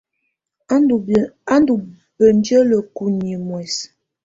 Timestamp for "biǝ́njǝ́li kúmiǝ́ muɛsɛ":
1.05-3.85